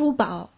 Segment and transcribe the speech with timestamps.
[0.00, 0.48] 珠宝。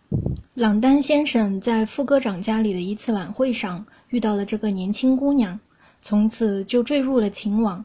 [0.55, 5.59] 朗丹先生在副科长家里的一次晚会上遇到了这个年轻姑娘，
[6.01, 7.85] 从此就坠入了情网。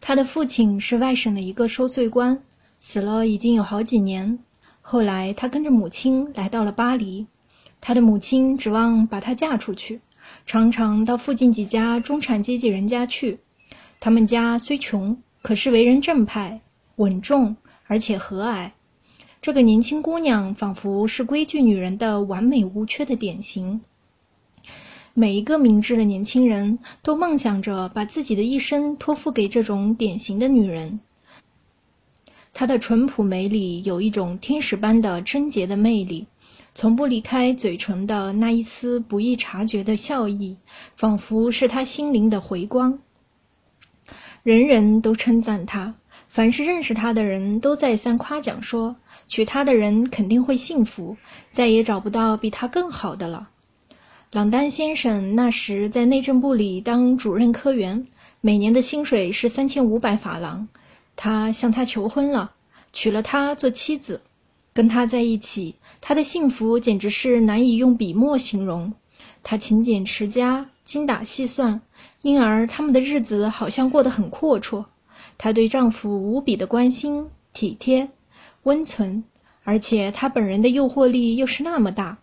[0.00, 2.40] 他的父亲是外省的一个收税官，
[2.78, 4.38] 死了已经有好几年。
[4.80, 7.26] 后来他跟着母亲来到了巴黎，
[7.80, 10.00] 他的母亲指望把他嫁出去，
[10.46, 13.40] 常常到附近几家中产阶级人家去。
[13.98, 16.60] 他们家虽穷，可是为人正派、
[16.94, 17.56] 稳重，
[17.88, 18.70] 而且和蔼。
[19.46, 23.80] 这个年轻姑娘仿佛是规矩女人的完美无缺的典型。
[25.14, 30.98] 每一个明智的年轻人都梦想着把自己的一生托付给这种典型的女人。
[32.54, 36.26] 她的淳朴美里有一种天使般的贞洁的魅力，
[36.74, 40.56] 从不离开嘴唇的那一丝不易察觉的笑意，
[40.96, 42.98] 仿佛是她心灵的回光。
[44.42, 45.94] 人人都称赞她，
[46.36, 51.16] 凡是认识他的人都再三夸奖说，娶她的人肯定会幸福，
[51.50, 53.48] 再也找不到比她更好的了。
[54.32, 58.06] 朗丹先生那时在内政部里当主任科员，
[58.42, 60.68] 每年的薪水是三千五百法郎。
[61.16, 62.52] 他向她求婚了，
[62.92, 64.20] 娶了她做妻子，
[64.74, 68.92] 跟她在一起，他的幸福简直是难以用笔墨形容。
[69.42, 71.80] 他勤俭持家，精打细算。
[72.20, 74.84] 因而，他们的日子好像过得很阔绰。
[75.38, 78.10] 她对丈夫无比的关心、体贴、
[78.62, 79.24] 温存，
[79.64, 82.18] 而且她本人的诱惑力又是那么大。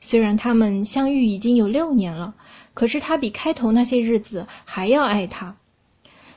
[0.00, 2.34] 虽然他们相遇已经有六年了，
[2.72, 5.56] 可是他比开头那些日子还要爱她。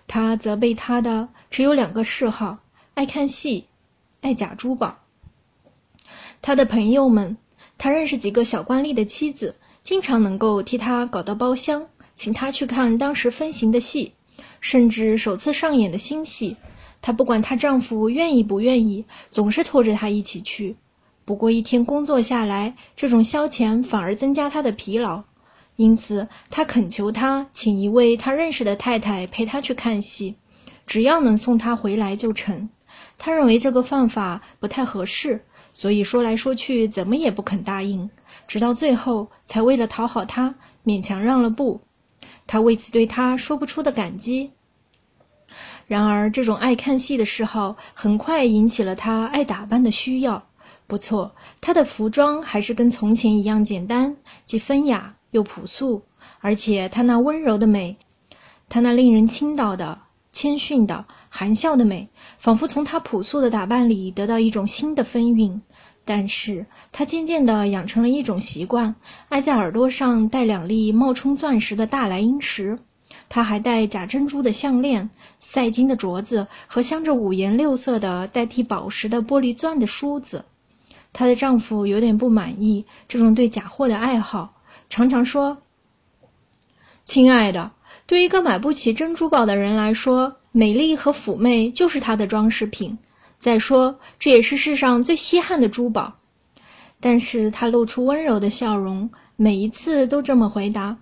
[0.08, 2.58] 他责备她的只有两个嗜好：
[2.96, 3.66] 爱看戏，
[4.22, 4.98] 爱假珠宝。
[6.42, 7.38] 他的朋友们，
[7.78, 11.88] 他认识几个小官吏的妻子，经常能够替他搞到包厢。
[12.16, 14.14] 请他去看当时分行的戏，
[14.62, 16.56] 甚至首次上演的新戏，
[17.02, 20.78] 她不管她丈夫愿意不愿意，总是拖着她一起去。
[21.26, 25.24] 不过一天工作下来，这种消遣反而增加她的疲劳，
[25.76, 30.36] 因此她恳求他请一位他认识的太太陪他去看戏，
[30.86, 32.70] 只要能送他回来就成。
[33.18, 35.44] 他认为这个方法不太合适，
[35.74, 38.10] 所以说来说去怎么也不肯答应，
[38.48, 41.82] 直到最后才为了讨好他勉强让了步。
[42.52, 44.52] 他为此对他说不出的感激。
[45.88, 50.44] 然而，这种爱看戏的嗜好很快引起了他爱打扮的需要。
[50.86, 56.04] 不错，他的服装还是跟从前一样简单，既风雅又朴素。
[56.42, 57.96] 而且，他那温柔的美，
[58.68, 60.00] 他那令人倾倒的、
[60.34, 65.62] 谦逊的、含笑的美，仿佛从他朴素的打扮里得到一种新的风韵。
[66.04, 68.96] 但是他渐渐地养成了一种习惯，
[69.30, 72.80] 爱在耳朵上戴两粒冒充钻石的大莱茵石。
[73.30, 75.10] 他还戴假珍珠的项链、
[75.40, 80.44] 赛金的镯子和镶着五颜六色的代替宝石的玻璃钻的梳子。
[81.14, 84.54] 她的丈夫有点不满意这种对假货的爱好，
[84.90, 85.60] 常常说
[87.06, 87.72] ：“亲爱的，
[88.06, 92.98] 对一个买不起珍珠宝的人来说，美丽和妩媚就是他的装饰品。”
[93.42, 96.14] 再说，这也是世上最稀罕的珠宝。
[97.00, 100.98] 但是他露出温柔的笑容，每一次都这么回答：“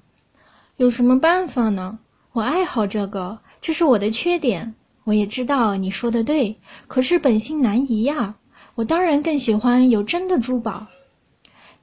[0.78, 2.00] 有什么办法呢？
[2.32, 4.74] 我爱好这个，这是我的缺点。
[5.04, 6.56] 我也知道你说的对，
[6.88, 8.36] 可是本性难移呀。
[8.76, 10.88] 我当然更喜欢有真的珠宝。”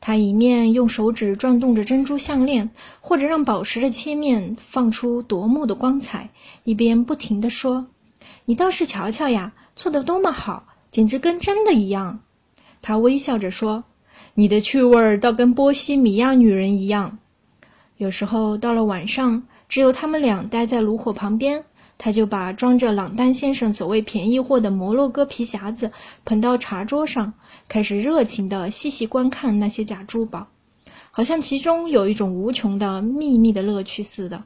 [0.00, 6.30] 他一面用手指转动着珍珠项链，或者让宝石的切面放出夺目的光彩，
[6.64, 7.88] 一边不停地说
[8.46, 12.20] ：“你倒是瞧瞧呀。”做的多么好，简直跟真的一样。
[12.80, 13.84] 他微笑着说
[14.32, 17.18] ：“你的趣味倒跟波西米亚女人一样。”
[17.98, 21.64] 有时候到了晚上，只有他们俩待在炉火旁边，
[21.98, 25.92] 他就把装着朗丹先生所谓便宜货的摩洛哥皮匣子
[26.24, 27.34] 捧到茶桌上，
[27.68, 30.46] 开始热情地细细观看那些假珠宝，
[31.10, 34.44] 好像其中有一种无穷的秘密的乐趣似的。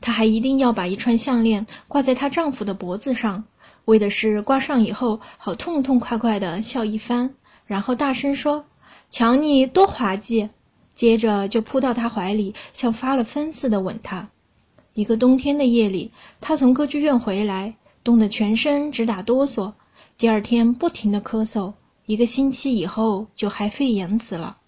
[0.00, 3.44] 她还一定要把一串项链挂在她丈夫的脖子上。
[3.84, 7.34] 为的是挂上以后好痛痛快快的笑一番，
[7.66, 8.64] 然后大声说
[9.10, 10.50] ：“瞧你多滑稽！”
[10.94, 14.30] 接着就扑到他怀里，像发了疯似的吻他。
[14.92, 19.72] 一个冬天的夜里，他从歌剧院回来，冻得全身直打哆嗦。
[20.16, 21.74] 第二天不停的咳嗽，
[22.06, 24.58] 一个星期以后就还肺炎死了。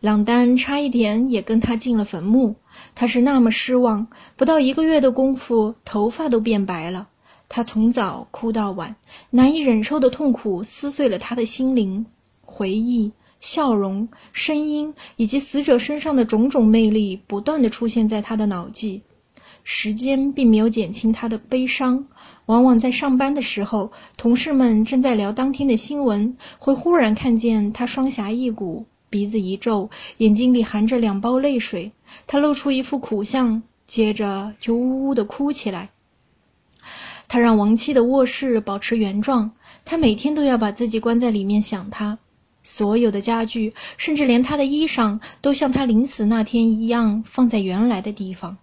[0.00, 2.56] 朗丹差一点也跟他进了坟墓，
[2.94, 7.08] 他是那么失望，不到一个月的功夫，头发都变白了。
[7.48, 8.96] 他从早哭到晚，
[9.30, 12.06] 难以忍受的痛苦撕碎了他的心灵。
[12.42, 19.02] 回忆、笑容、声音以及死者身上的种种魅力，不断的出现在他的脑际。
[19.64, 22.06] 时间并没有减轻他的悲伤。
[22.46, 31.90] 往往在上班的时候，同事们正在聊当天的新闻，会忽然看见他双颊一鼓，鼻子一皱，眼睛里含着两包泪水，
[32.28, 35.90] 他露出一副苦相，接着就呜呜的哭起来。
[37.28, 39.52] 他让亡妻的卧室保持原状，
[39.84, 42.18] 他每天都要把自己关在里面想他。
[42.62, 48.58] 所有的家具，甚至连他的衣裳，都像他临死那天一样放在原来的地方。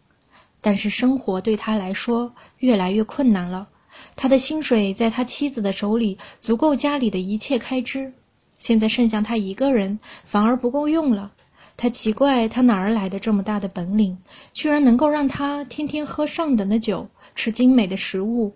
[0.59, 3.67] 但是生活对他来说越来越困难了。
[4.15, 8.13] 他的薪水在他妻子的手里足够家里的一切开支，
[8.57, 11.31] 现在剩下他一个人反而不够用了。
[11.75, 14.19] 他奇怪他哪儿来的这么大的本领，
[14.51, 18.53] 居然能够让他天天喝上等的酒，吃精美的食物。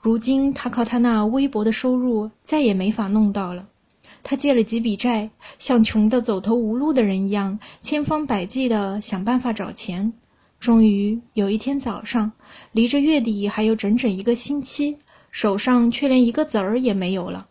[0.00, 3.68] 如今他靠他那微薄的收入再也没法弄到了。
[4.22, 10.12] 他借了几笔债，像穷得走投无路的人一样，千方百计的想办法找钱。
[10.58, 12.32] 终于有一天早上，
[12.72, 14.98] 离着月底还有整整一个星期，
[15.30, 17.46] 手上却连一个子儿也没有了。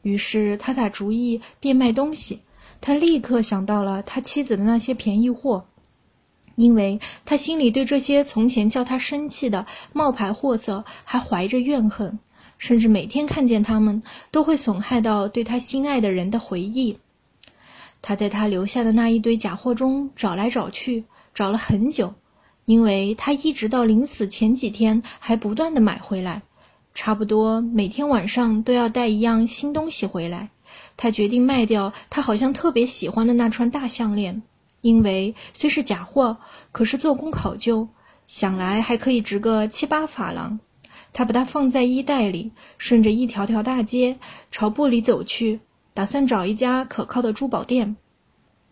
[0.00, 2.40] 于是他打主意变卖东西。
[2.80, 5.66] 他立刻想到了他妻子的那些便宜货，
[6.56, 12.18] 因为他心里对这些从前叫他生气的冒牌货色还怀着怨恨，
[12.58, 16.98] 甚至每天看见他们都会损害到对他心爱的人的回忆。
[18.02, 22.14] 他在他留下的那一堆假货中找来找去，找了很久。
[22.66, 26.40] 因为他一直到临死前几天还不断的买回来，
[26.94, 30.48] 差不多每天晚上都要带一样新东西回来。
[30.96, 34.42] 他决定卖掉他好像特别喜欢的那串大项链，
[34.84, 36.36] 因为虽是假货，
[36.70, 37.88] 可是做工考究，
[38.26, 40.60] 想来还可以值个七八法郎。
[41.14, 44.18] 他把它放在衣袋里，顺着一条条大街
[44.50, 45.60] 朝部里走去，
[45.94, 47.96] 打算找一家可靠的珠宝店。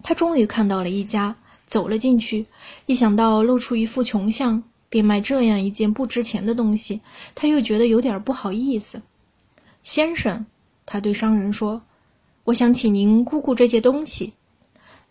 [0.02, 1.36] 他终于看到了一家。
[1.64, 2.44] 走了进去，
[2.84, 7.00] 一想到露出一副穷相，变卖这样一件不值钱的东西，
[7.34, 9.00] 他又觉得有点不好意思。
[9.82, 10.44] 先生，
[10.84, 11.80] 他对商人说
[12.44, 14.34] ：“我想请您估估这些东西。”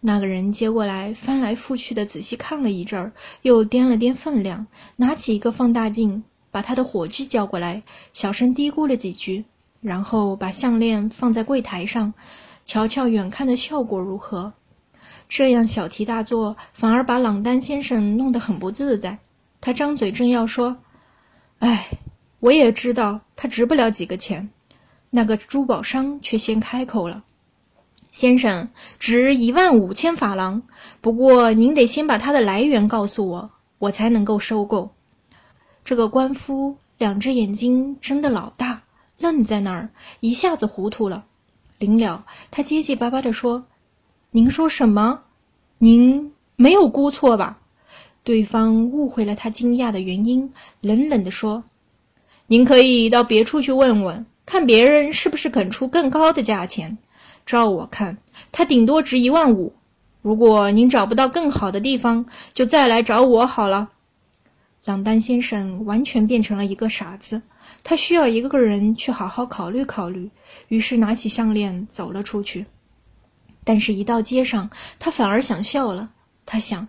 [0.03, 3.13] 那个人接过来，翻来覆去的仔细看了一阵儿，
[3.43, 4.65] 又掂了掂分量，
[4.95, 9.45] 拿起一个放大镜，把他的伙计叫过来，小声嘀咕了几句，
[9.79, 12.15] 然后把项链放在柜台上，
[12.65, 14.53] 瞧瞧远看的效果如何。
[15.29, 19.19] 这样小题大做，反而把朗丹先生弄得很不自在。
[19.61, 20.77] 他张嘴正要说
[21.59, 21.89] ：“哎，
[22.39, 24.49] 我也知道他值不了几个钱。”
[25.11, 27.23] 那个珠宝商却先开口了
[28.11, 28.69] ：“先生，
[28.99, 30.63] 值一万五千法郎。
[30.99, 34.91] 不过您得先把它的来源告诉我，我才能够收购。”
[35.83, 38.83] 这个官夫两只眼睛睁得老大，
[39.17, 41.25] 愣在那儿，一下子糊涂了。
[41.79, 43.65] 临了，他结结巴巴地说。
[44.33, 45.23] 您说什么？
[45.77, 47.59] 您没有估错吧？
[48.23, 51.63] 对方误会了他惊讶的原因，冷冷地说
[52.47, 56.97] ：“您可以到别处去问问，看别人是不是肯出更高的价钱。
[57.45, 58.17] 照我看，
[58.51, 59.73] 他顶多值一万五。
[60.21, 63.89] 如果您找不到更好的地方，就再来找我好了。”
[64.85, 67.41] 朗丹先生完全变成了一个傻子，
[67.83, 70.31] 他需要一个人去好好考虑考虑。
[70.67, 72.65] 于是拿起项链走了出去。
[73.63, 76.09] 但是，一到街上，他反而想笑了。
[76.47, 76.87] 他想：“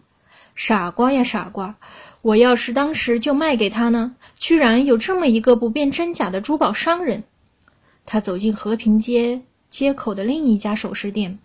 [0.55, 1.77] 傻瓜呀，傻瓜！
[2.23, 4.17] 我要是当时就卖给他呢？
[4.39, 7.25] 居然有这么一个不辨真假的珠宝商人。”
[8.07, 11.39] 他走进和平街街口的另一家首饰店，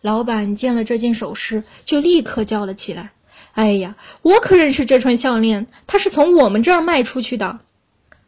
[0.00, 3.12] 老板见了这件首饰，就立刻叫了起来
[3.52, 7.58] ：“哎呀，我可认识这串项链，它是从我们这儿卖出去的。”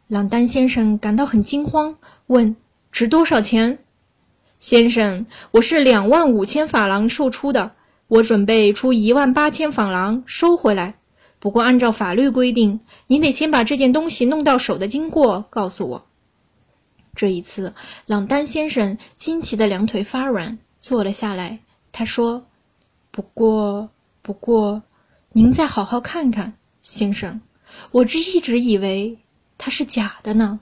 [0.09, 1.97] 朗丹先生感到很惊慌，
[2.27, 2.55] 问
[2.93, 3.79] ：“值多少钱？”
[4.61, 7.73] 先生，我是两万五千法郎售出的，
[8.09, 10.97] 我准备出一万八千法郎收回来。
[11.39, 16.07] 不过按照法律规定，您得先把这件东西弄到手的经过告诉我。
[17.17, 21.59] 这一次，朗丹先生惊奇的两腿发软，坐了下来。
[21.91, 22.47] 他说
[23.11, 23.89] ：“不过，
[24.23, 24.83] 不过，
[25.33, 27.41] 您再好好看看，先生，
[27.91, 29.19] 我这一直以为
[29.57, 30.61] 它是假的呢。”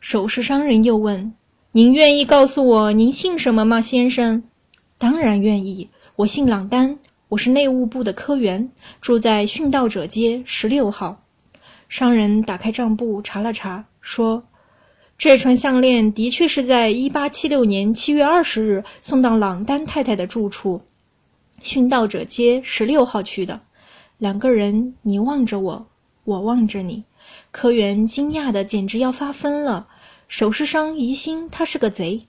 [0.00, 1.34] 首饰商人又问。
[1.70, 4.44] 您愿意告诉我您姓什么吗，先生？
[4.96, 11.22] 当然愿意，我姓朗丹，我是内务部的科员，住在殉道者街十六号。
[11.90, 14.44] 商人打开账簿查了查，说
[15.18, 20.82] ：“这串项链的确是在一八七六年七月二十日送到朗丹太太的住处，
[21.60, 23.60] 殉道者街十六号去的。”
[24.16, 25.86] 两个人，你望着我，
[26.22, 27.02] 我望着你，
[27.50, 29.88] 科员惊讶的简直要发疯了。
[30.28, 32.26] 首饰商疑心他是个贼。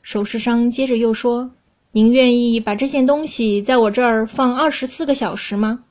[0.00, 1.50] 首饰商接着又说
[1.92, 5.84] ：“您愿意把这件东西在我这儿放二十四个小时吗？”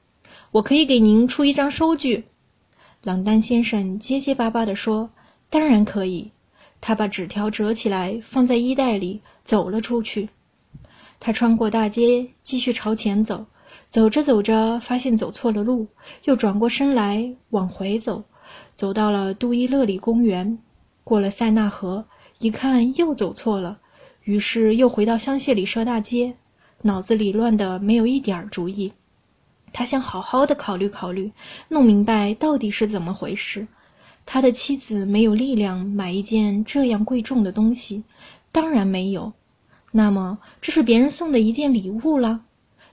[0.51, 2.25] 我可以给您出一张收据。
[3.03, 5.09] 朗丹先生结结巴巴地说
[5.49, 6.31] ：“当然可以。”
[6.79, 10.29] 他把纸条折起来放在衣袋里，走了出去。
[11.19, 13.47] 他穿过大街，继续朝前走。
[13.89, 15.87] 走着走着，发现走错了路，
[16.23, 18.25] 又转过身来往回走，
[18.75, 20.59] 走到了杜伊勒里公园，
[21.03, 22.05] 过了塞纳河，
[22.39, 23.79] 一看又走错了，
[24.23, 26.35] 于是又回到香榭里舍大街，
[26.83, 28.93] 脑子里乱得没有一点主意。
[29.73, 31.31] 他想好好的考虑考虑，
[31.69, 33.67] 弄明白到底是怎么回事。
[34.29, 38.03] 他的妻子没有力量买一件这样贵重的东西，
[38.51, 39.31] 当然没有。
[39.91, 42.41] 那么这是别人送的一件礼物了？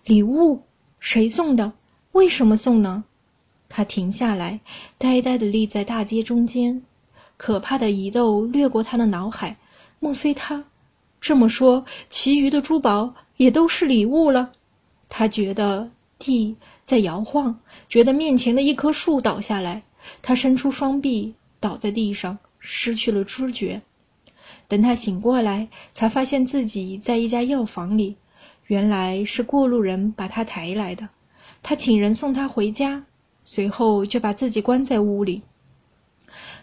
[0.05, 0.63] 礼物？
[1.01, 1.73] 谁送的？
[2.13, 3.03] 为什么送呢？
[3.69, 4.61] 他停下来，
[4.97, 6.83] 呆呆地立在大街中间。
[7.37, 9.57] 可怕的疑窦掠过他的脑海：
[9.99, 10.65] 莫非他
[11.21, 14.53] 这么说，其余的珠宝也都是礼物了？
[15.09, 19.83] 他觉得地在摇晃，觉得面前的一棵树倒下来。
[20.23, 23.83] 他伸出双臂，倒在地上，失去了知觉。
[24.69, 28.17] 等他醒过来，才发现自己在一家药房里。
[28.67, 31.11] 原来是过路人把他抬来的，
[31.63, 33.05] 他请人送他回家，
[33.43, 35.43] 随后就把自己关在屋里。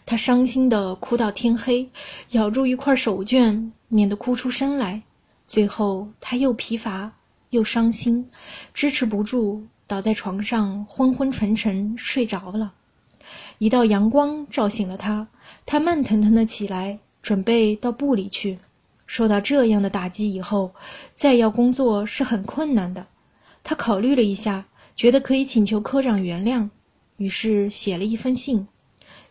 [0.06, 1.92] 他伤心的哭到天黑，
[2.32, 5.04] 咬住一块手绢，免得哭出声来。
[5.46, 7.12] 最后他又疲乏
[7.52, 8.32] 又伤心，
[8.74, 12.74] 支持不住，倒在床上昏昏沉沉睡着了。
[13.62, 15.28] 一道阳光照醒了他，
[15.68, 18.58] 他慢腾腾的起来，准备到部里去。
[19.06, 20.72] 受到这样的打击以后，
[21.14, 23.06] 再要工作是很困难的。
[23.64, 24.66] 他考虑了一下，
[24.96, 26.70] 觉得可以请求科长原谅，
[27.18, 28.68] 于是写了一封信。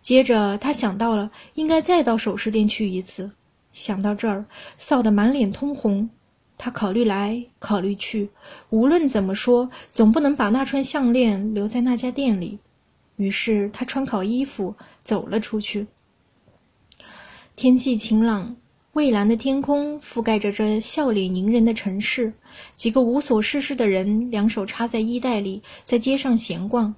[0.01, 3.33] 接着他想到了应该再到首饰店去一次。
[3.73, 4.45] 想到这儿，
[4.79, 6.09] 臊得满脸通红。
[6.57, 8.31] 他考虑来考虑去，
[8.69, 12.61] 无论怎么说，总不能把那串项链留在那家店里。
[13.21, 15.87] 于是他穿好衣服走了出去。
[17.55, 18.57] 天气晴朗。
[18.93, 22.33] 蔚蓝的天空覆盖着这笑脸迎人的城市。
[22.75, 26.97] 几个无所事事的人，两手插在衣袋里，在街上闲逛。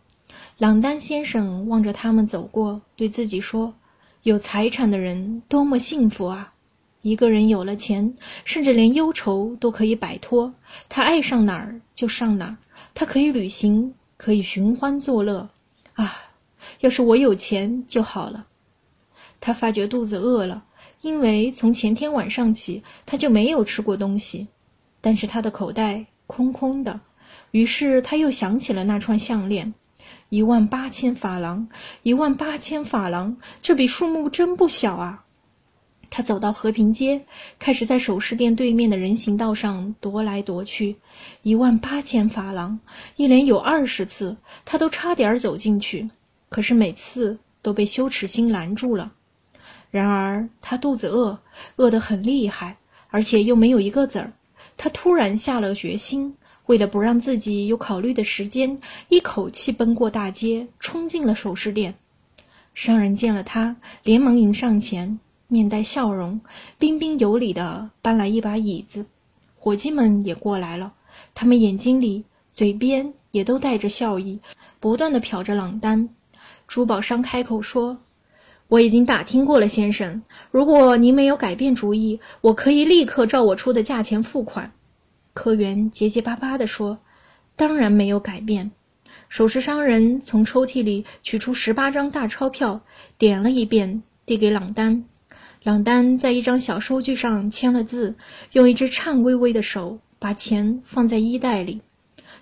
[0.57, 3.75] 朗丹先生望着他们走过，对自己说
[4.25, 6.55] ：“有财产的人多么幸福啊！
[7.03, 8.15] 一个人有了钱，
[8.47, 10.55] 甚至连忧愁都可以摆脱。
[10.89, 12.57] 他爱上哪儿就上哪儿，
[12.95, 15.51] 他可以旅行，可以寻欢作乐。
[15.95, 16.15] 啊，
[16.81, 18.47] 要是我有钱就好了。”
[19.41, 20.65] 他发觉肚子饿了。
[21.01, 24.47] 因为从前天晚上起，他就没有吃过东西，
[25.01, 27.01] 但是他的口袋空空的。
[27.51, 29.75] 于是他又想起了那串项链，
[30.29, 31.69] 一万八千法郎，
[32.05, 35.25] 一万八千法郎，这笔数目真不小啊！
[36.15, 37.25] 他走到和平街，
[37.59, 40.97] 开始在首饰店对面的人行道上踱来踱去。
[41.41, 42.81] 一万八千法郎，
[43.17, 46.11] 一连有二十次，他都差点走进去，
[46.51, 49.13] 可是每次都被羞耻心拦住了。
[49.91, 51.39] 然而他肚子饿，
[51.77, 52.77] 饿得很厉害，
[53.09, 54.35] 而且又没有一个子儿。
[54.77, 61.95] 他突然下了决心，为了不让自己有考虑的时间，一口气奔过大街，冲进了首饰店。
[62.75, 65.19] 商人见了他，连忙迎上前，
[65.53, 66.41] 面带笑容，
[66.79, 69.07] 彬彬有礼的搬来一把椅子。
[69.57, 70.95] 伙计们也过来了，
[71.35, 74.41] 他们眼睛里、嘴边也都带着笑意，
[74.81, 76.09] 不断的瞟着朗丹。
[76.67, 77.99] 珠宝商开口说。
[78.69, 80.23] 我已经打听过了，先生。
[80.51, 84.73] 如果您没有改变主意，我可以立刻照我出的价钱付款。
[85.35, 86.99] 科员结结巴巴地说
[87.55, 88.71] ：“当然没有改变。”
[89.29, 92.81] 首饰商人从抽屉里取出十八张大钞票，
[93.19, 95.05] 点了一遍，递给朗丹。
[95.63, 98.17] 朗丹在一张小收据上签了字，
[98.51, 101.83] 用一只颤巍巍的手把钱放在衣袋里。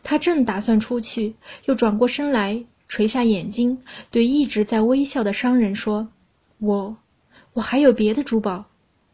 [0.02, 1.34] 他正打算出去，
[1.66, 6.08] 又转过身来，垂下眼睛，对一直在微笑的商人说。
[6.58, 6.96] 我，
[7.52, 8.64] 我还有别的珠宝，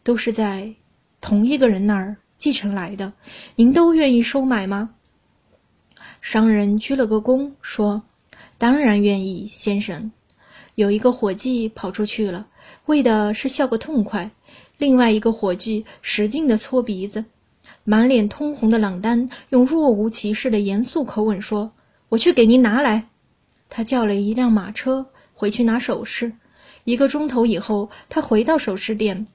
[0.04, 0.74] 都是在
[1.20, 3.12] 同一个人那儿继承来的。
[3.56, 4.90] 您都愿意收买吗？
[6.20, 8.04] 商人鞠了个躬，说
[8.58, 10.12] ：“当然愿意，先生。”
[10.76, 12.46] 有一个伙计跑出去了，
[12.84, 14.30] 为的是笑个痛快。
[14.76, 17.24] 另外一个伙计使劲的搓鼻子。
[17.82, 21.72] 满脸通红的朗丹用若无其事的严肃口吻说
[22.10, 23.08] ：“我去给您拿来。”
[23.70, 26.34] 他叫了一辆马车回去拿首饰。
[26.84, 29.26] 一个钟头以后，他回到首饰店。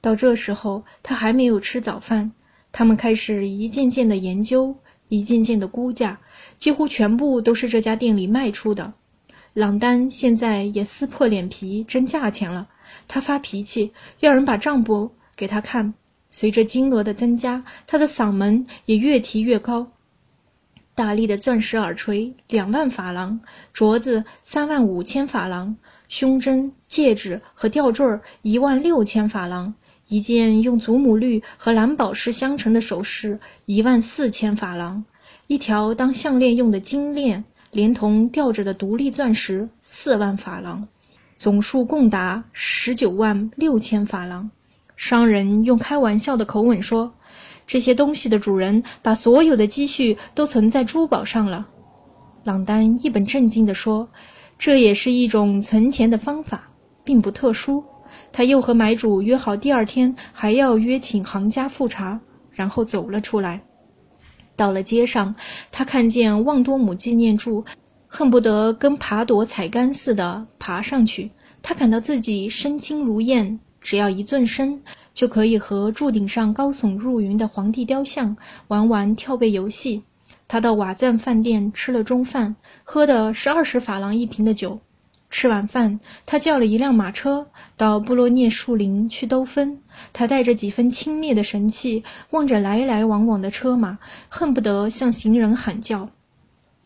[0.00, 2.32] 到这时候，他还没有吃早饭。
[2.72, 4.74] 他们开始一件件的研究，
[5.08, 6.18] 一件件的估价，
[6.58, 8.94] 几乎全部都是这家店里卖出的。
[9.56, 12.68] 朗丹现在也撕破脸皮争价钱了。
[13.08, 15.94] 他发脾气，要人把账簿给他看。
[16.28, 19.90] 随着金额的增加，他的嗓门也越提越高。
[20.94, 23.40] 大力的钻石耳垂两万法郎，
[23.72, 28.06] 镯子三万五千法郎，胸针、戒指和吊坠
[28.42, 29.72] 一万六千法郎，
[30.06, 35.06] 一件用祖母绿和蓝宝石镶成的首饰一万四千法郎，
[35.46, 37.44] 一条当项链用的金链，
[37.76, 40.88] 连同吊着的独立钻石四万法郎，
[41.36, 44.50] 总数共达十九万六千法郎。
[44.96, 47.12] 商人用开玩笑的口吻说。
[47.66, 51.66] 这些东西的主人把所有的积蓄都存在珠宝上了。
[52.44, 54.08] 朗丹一本正经地说
[54.56, 56.70] ：“这也是一种存钱的方法，
[57.04, 57.82] 并不特殊。”
[58.32, 62.20] 他又和买主约好第二天还要约请行家复查，
[62.52, 63.64] 然后走了出来。
[64.56, 65.36] 到了街上，
[65.70, 67.64] 他看见旺多姆纪念柱，
[68.08, 71.30] 恨不得跟爬朵彩杆似的爬上去。
[71.62, 74.82] 他感到自己身轻如燕，只要一纵身。
[75.14, 78.36] 就可以和柱顶上高耸入云的皇帝雕像
[78.68, 80.02] 玩玩跳背游戏。
[80.46, 84.80] 他到瓦赞饭店吃了中饭，喝的是二十法郎一瓶的酒。
[85.28, 89.80] 吃完饭，他叫了一辆马车到布洛涅树林去兜风。
[90.12, 96.10] 他带着几分轻蔑的神气，望着来来往往的车马，恨不得向行人喊叫：“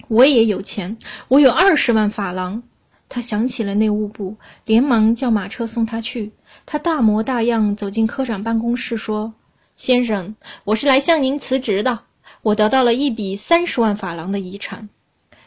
[0.09, 0.97] 我也有钱，
[1.29, 2.63] 我有二十万法郎。”
[3.09, 6.33] 他想起了内务部，连忙叫马车送他去。
[6.65, 9.35] 他大模大样走进科长办公室，说
[9.75, 12.01] ：“先生，我是来向您辞职的。
[12.43, 14.89] 我得到了一笔三十万法郎的遗产。”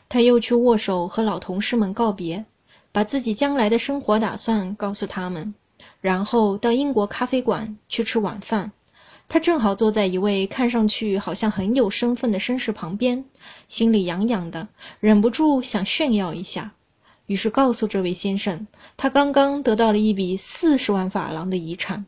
[0.09, 2.45] 他又去握手和老同事们告别，
[2.93, 5.55] 把自己将来的生活打算告诉他们，
[5.99, 8.71] 然后到英国咖啡馆去吃晚饭。
[9.27, 13.25] 他正好坐在一位看上去好像很有身份的绅士旁边，
[13.67, 14.67] 心里痒痒的，
[14.99, 16.73] 忍不住想炫耀一下。
[17.25, 22.05] 于是告诉这位先生，他刚刚得到了一笔四十万法郎的遗产。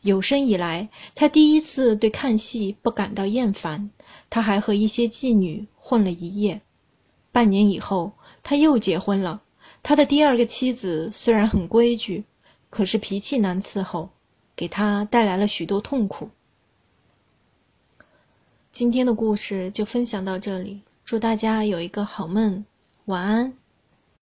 [0.00, 3.90] 有生以来，他第一次对看戏不感到厌烦。
[4.30, 6.62] 他还和一些妓女混了一夜。
[7.32, 9.42] 半年以后，他又结婚了。
[9.88, 12.24] 他的第二个妻子虽然很规矩，
[12.70, 14.10] 可是脾气难伺候，
[14.56, 16.30] 给他带来了许多痛苦。
[18.72, 22.64] 今天的故事就分享到这里，祝大家有一个好梦，
[23.04, 23.56] 晚安。